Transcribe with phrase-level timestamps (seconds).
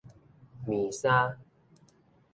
[0.65, 1.37] 麵衫